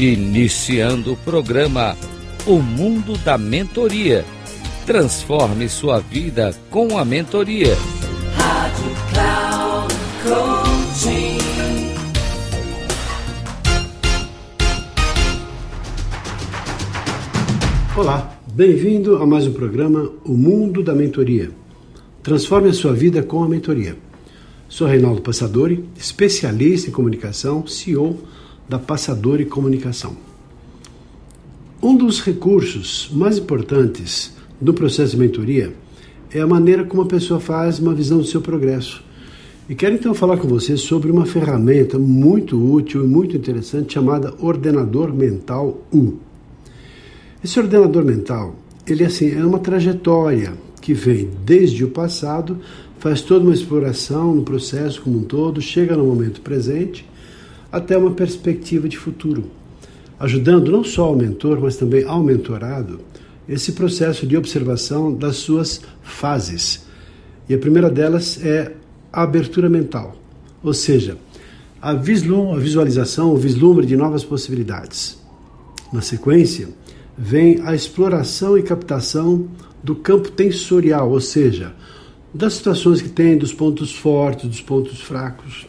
Iniciando 0.00 1.14
o 1.14 1.16
programa 1.16 1.96
O 2.46 2.60
Mundo 2.62 3.18
da 3.18 3.36
Mentoria. 3.36 4.24
Transforme 4.86 5.68
sua 5.68 5.98
vida 5.98 6.54
com 6.70 6.96
a 6.96 7.04
mentoria. 7.04 7.74
Rádio 8.36 8.84
Cloud 9.10 9.94
Coaching. 10.22 11.38
Olá, 17.96 18.38
bem-vindo 18.54 19.16
a 19.16 19.26
mais 19.26 19.48
um 19.48 19.52
programa 19.52 20.12
O 20.24 20.34
Mundo 20.34 20.80
da 20.80 20.94
Mentoria. 20.94 21.50
Transforme 22.22 22.68
a 22.68 22.72
sua 22.72 22.92
vida 22.92 23.20
com 23.20 23.42
a 23.42 23.48
mentoria. 23.48 23.96
Sou 24.68 24.86
Reinaldo 24.86 25.22
Passadori, 25.22 25.84
especialista 25.96 26.88
em 26.88 26.92
comunicação, 26.92 27.66
CEO 27.66 28.16
da 28.68 28.78
Passadori 28.78 29.46
Comunicação. 29.46 30.16
Um 31.82 31.96
dos 31.96 32.20
recursos 32.20 33.08
mais 33.12 33.38
importantes 33.38 34.32
do 34.60 34.74
processo 34.74 35.12
de 35.12 35.22
mentoria 35.22 35.72
é 36.30 36.40
a 36.40 36.46
maneira 36.46 36.84
como 36.84 37.02
a 37.02 37.06
pessoa 37.06 37.40
faz 37.40 37.78
uma 37.78 37.94
visão 37.94 38.18
do 38.18 38.24
seu 38.24 38.40
progresso. 38.40 39.02
E 39.68 39.74
quero 39.74 39.94
então 39.94 40.12
falar 40.14 40.38
com 40.38 40.48
você 40.48 40.76
sobre 40.76 41.10
uma 41.10 41.24
ferramenta 41.24 41.98
muito 41.98 42.58
útil 42.58 43.04
e 43.04 43.06
muito 43.06 43.36
interessante 43.36 43.94
chamada 43.94 44.34
Ordenador 44.40 45.12
Mental 45.14 45.82
U. 45.92 46.14
Esse 47.44 47.60
ordenador 47.60 48.04
mental, 48.04 48.56
ele 48.86 49.04
assim 49.04 49.30
é 49.30 49.44
uma 49.44 49.58
trajetória 49.58 50.54
que 50.80 50.92
vem 50.92 51.30
desde 51.44 51.84
o 51.84 51.90
passado, 51.90 52.58
faz 52.98 53.22
toda 53.22 53.44
uma 53.44 53.54
exploração 53.54 54.34
no 54.34 54.42
processo 54.42 55.02
como 55.02 55.18
um 55.18 55.22
todo, 55.22 55.60
chega 55.60 55.96
no 55.96 56.04
momento 56.04 56.40
presente 56.40 57.06
até 57.70 57.96
uma 57.96 58.12
perspectiva 58.12 58.88
de 58.88 58.96
futuro, 58.96 59.50
ajudando 60.18 60.72
não 60.72 60.82
só 60.82 61.04
ao 61.04 61.16
mentor, 61.16 61.60
mas 61.60 61.76
também 61.76 62.04
ao 62.04 62.22
mentorado 62.22 63.00
esse 63.48 63.72
processo 63.72 64.26
de 64.26 64.36
observação 64.36 65.12
das 65.12 65.36
suas 65.36 65.80
fases. 66.02 66.86
E 67.48 67.54
a 67.54 67.58
primeira 67.58 67.88
delas 67.88 68.44
é 68.44 68.72
a 69.12 69.22
abertura 69.22 69.70
mental, 69.70 70.16
ou 70.62 70.74
seja, 70.74 71.16
a, 71.80 71.94
visualização, 71.94 73.32
o 73.32 73.36
vislumbre 73.36 73.86
de 73.86 73.96
novas 73.96 74.24
possibilidades. 74.24 75.18
Na 75.92 76.02
sequência, 76.02 76.68
vem 77.16 77.60
a 77.64 77.74
exploração 77.74 78.58
e 78.58 78.62
captação 78.62 79.48
do 79.82 79.94
campo 79.94 80.30
tensorial, 80.30 81.10
ou 81.10 81.20
seja, 81.20 81.74
das 82.34 82.54
situações 82.54 83.00
que 83.00 83.08
tem, 83.08 83.38
dos 83.38 83.52
pontos 83.52 83.94
fortes, 83.94 84.48
dos 84.48 84.60
pontos 84.60 85.00
fracos. 85.00 85.66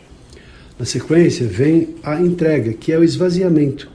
Na 0.79 0.85
sequência, 0.85 1.45
vem 1.45 1.95
a 2.01 2.21
entrega, 2.21 2.71
que 2.71 2.93
é 2.93 2.97
o 2.97 3.03
esvaziamento. 3.03 3.91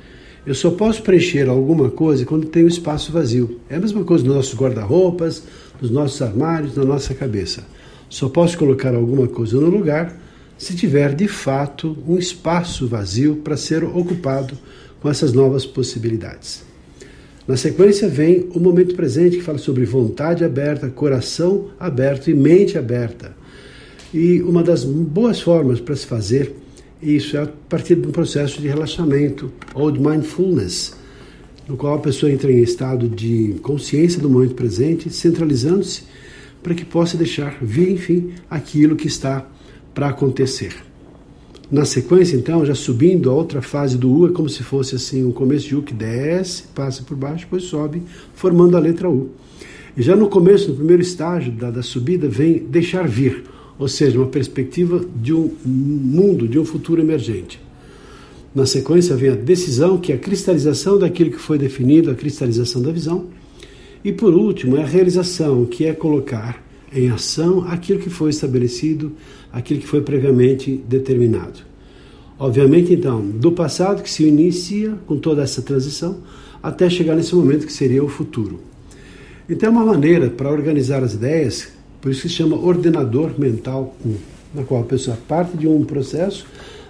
Eu 0.46 0.54
só 0.54 0.70
posso 0.70 1.02
preencher 1.02 1.48
alguma 1.48 1.90
coisa 1.90 2.26
quando 2.26 2.46
tem 2.46 2.62
um 2.62 2.68
espaço 2.68 3.10
vazio. 3.10 3.58
É 3.70 3.76
a 3.76 3.80
mesma 3.80 4.04
coisa 4.04 4.22
nos 4.22 4.34
nossos 4.34 4.54
guarda-roupas, 4.54 5.42
nos 5.80 5.90
nossos 5.90 6.20
armários, 6.20 6.76
na 6.76 6.84
nossa 6.84 7.14
cabeça. 7.14 7.64
Só 8.10 8.28
posso 8.28 8.58
colocar 8.58 8.94
alguma 8.94 9.26
coisa 9.26 9.58
no 9.58 9.70
lugar 9.70 10.14
se 10.58 10.76
tiver 10.76 11.14
de 11.14 11.26
fato 11.26 11.96
um 12.06 12.18
espaço 12.18 12.86
vazio 12.86 13.36
para 13.36 13.56
ser 13.56 13.82
ocupado 13.82 14.54
com 15.00 15.08
essas 15.08 15.32
novas 15.32 15.64
possibilidades. 15.64 16.64
Na 17.48 17.56
sequência 17.56 18.08
vem 18.08 18.46
o 18.54 18.60
momento 18.60 18.94
presente 18.94 19.38
que 19.38 19.42
fala 19.42 19.56
sobre 19.56 19.86
vontade 19.86 20.44
aberta, 20.44 20.90
coração 20.90 21.70
aberto 21.80 22.28
e 22.28 22.34
mente 22.34 22.76
aberta. 22.76 23.34
E 24.12 24.42
uma 24.42 24.62
das 24.62 24.84
boas 24.84 25.40
formas 25.40 25.80
para 25.80 25.96
se 25.96 26.04
fazer 26.04 26.54
isso 27.04 27.36
é 27.36 27.42
a 27.42 27.46
partir 27.46 27.96
de 27.96 28.08
um 28.08 28.10
processo 28.10 28.60
de 28.60 28.68
relaxamento 28.68 29.52
ou 29.74 29.90
de 29.90 30.00
mindfulness, 30.00 30.94
no 31.68 31.76
qual 31.76 31.94
a 31.94 31.98
pessoa 31.98 32.32
entra 32.32 32.50
em 32.50 32.62
estado 32.62 33.08
de 33.08 33.56
consciência 33.62 34.20
do 34.20 34.28
momento 34.30 34.54
presente, 34.54 35.10
centralizando-se 35.10 36.04
para 36.62 36.74
que 36.74 36.84
possa 36.84 37.16
deixar 37.16 37.58
vir, 37.60 37.90
enfim, 37.90 38.32
aquilo 38.48 38.96
que 38.96 39.06
está 39.06 39.46
para 39.92 40.08
acontecer. 40.08 40.74
Na 41.70 41.84
sequência, 41.84 42.36
então, 42.36 42.64
já 42.64 42.74
subindo 42.74 43.30
a 43.30 43.34
outra 43.34 43.60
fase 43.60 43.96
do 43.96 44.10
U, 44.10 44.26
é 44.28 44.32
como 44.32 44.48
se 44.48 44.62
fosse 44.62 44.94
assim 44.94 45.24
um 45.24 45.32
começo 45.32 45.66
de 45.66 45.76
U 45.76 45.82
que 45.82 45.94
desce, 45.94 46.64
passa 46.74 47.02
por 47.02 47.16
baixo, 47.16 47.44
depois 47.44 47.64
sobe, 47.64 48.02
formando 48.34 48.76
a 48.76 48.80
letra 48.80 49.08
U. 49.10 49.30
E 49.96 50.02
já 50.02 50.16
no 50.16 50.28
começo, 50.28 50.70
no 50.70 50.76
primeiro 50.76 51.02
estágio 51.02 51.52
da, 51.52 51.70
da 51.70 51.82
subida, 51.82 52.28
vem 52.28 52.58
deixar 52.58 53.06
vir, 53.08 53.44
ou 53.78 53.88
seja, 53.88 54.18
uma 54.18 54.28
perspectiva 54.28 55.04
de 55.16 55.32
um 55.32 55.50
mundo, 55.64 56.46
de 56.46 56.58
um 56.58 56.64
futuro 56.64 57.00
emergente. 57.00 57.60
Na 58.54 58.66
sequência 58.66 59.16
vem 59.16 59.30
a 59.30 59.34
decisão, 59.34 59.98
que 59.98 60.12
é 60.12 60.14
a 60.14 60.18
cristalização 60.18 60.98
daquilo 60.98 61.30
que 61.32 61.38
foi 61.38 61.58
definido, 61.58 62.10
a 62.10 62.14
cristalização 62.14 62.80
da 62.80 62.92
visão. 62.92 63.26
E 64.04 64.12
por 64.12 64.32
último, 64.32 64.76
é 64.76 64.82
a 64.82 64.86
realização, 64.86 65.64
que 65.64 65.84
é 65.84 65.92
colocar 65.92 66.62
em 66.94 67.10
ação 67.10 67.64
aquilo 67.66 67.98
que 67.98 68.08
foi 68.08 68.30
estabelecido, 68.30 69.12
aquilo 69.52 69.80
que 69.80 69.86
foi 69.88 70.02
previamente 70.02 70.80
determinado. 70.88 71.60
Obviamente, 72.38 72.92
então, 72.92 73.20
do 73.20 73.50
passado 73.50 74.02
que 74.02 74.10
se 74.10 74.24
inicia 74.24 74.98
com 75.06 75.16
toda 75.16 75.42
essa 75.42 75.60
transição 75.60 76.18
até 76.62 76.88
chegar 76.88 77.16
nesse 77.16 77.34
momento 77.34 77.66
que 77.66 77.72
seria 77.72 78.04
o 78.04 78.08
futuro. 78.08 78.60
Então, 79.48 79.68
é 79.68 79.72
uma 79.72 79.84
maneira 79.84 80.30
para 80.30 80.50
organizar 80.50 81.02
as 81.02 81.14
ideias, 81.14 81.68
por 82.04 82.10
isso 82.10 82.20
que 82.20 82.28
se 82.28 82.34
chama 82.34 82.54
ordenador 82.54 83.32
mental 83.40 83.96
1, 84.04 84.14
na 84.56 84.62
qual 84.62 84.82
a 84.82 84.84
pessoa 84.84 85.16
parte 85.26 85.56
de 85.56 85.66
um 85.66 85.86
processo, 85.86 86.46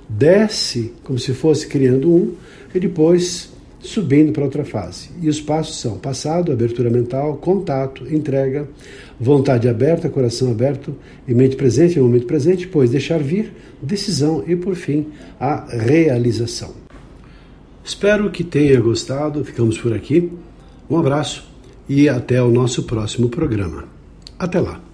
desce 0.09 0.93
como 1.05 1.21
se 1.21 1.33
fosse 1.33 1.69
criando 1.69 2.13
um, 2.13 2.35
e 2.75 2.81
depois 2.81 3.49
subindo 3.79 4.33
para 4.33 4.43
outra 4.43 4.65
fase. 4.65 5.11
E 5.23 5.29
os 5.29 5.41
passos 5.41 5.79
são 5.79 5.99
passado, 5.99 6.51
abertura 6.51 6.91
mental, 6.91 7.37
contato, 7.37 8.13
entrega, 8.13 8.69
vontade 9.21 9.69
aberta, 9.69 10.09
coração 10.09 10.51
aberto 10.51 10.97
e 11.29 11.33
mente 11.33 11.55
presente 11.55 11.97
no 11.97 12.07
momento 12.07 12.27
presente, 12.27 12.67
pois 12.67 12.91
deixar 12.91 13.23
vir, 13.23 13.53
decisão 13.81 14.43
e, 14.49 14.57
por 14.57 14.75
fim, 14.75 15.07
a 15.39 15.65
realização. 15.77 16.73
Espero 17.85 18.33
que 18.33 18.43
tenha 18.43 18.81
gostado, 18.81 19.45
ficamos 19.45 19.79
por 19.79 19.93
aqui. 19.93 20.33
Um 20.91 20.99
abraço 20.99 21.49
e 21.89 22.09
até 22.09 22.43
o 22.43 22.51
nosso 22.51 22.83
próximo 22.83 23.29
programa. 23.29 23.85
Até 24.37 24.59
lá! 24.59 24.94